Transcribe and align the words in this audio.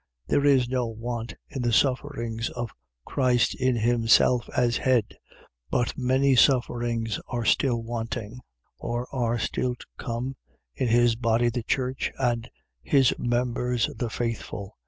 .There 0.27 0.43
is 0.43 0.67
no 0.67 0.87
want 0.87 1.35
in 1.47 1.61
the 1.61 1.71
sufferings 1.71 2.49
of 2.49 2.71
Christ 3.05 3.53
in 3.53 3.75
himself 3.75 4.49
as 4.57 4.77
head: 4.77 5.15
but 5.69 5.95
many 5.95 6.35
sufferings 6.35 7.19
are 7.27 7.45
still 7.45 7.83
wanting, 7.83 8.39
or 8.79 9.07
are 9.13 9.37
still 9.37 9.75
to 9.75 9.85
come, 9.99 10.37
in 10.73 10.87
his 10.87 11.15
body 11.15 11.49
the 11.49 11.61
church, 11.61 12.11
and 12.17 12.49
his 12.81 13.13
members 13.19 13.91
the 13.95 14.09
faithful. 14.09 14.75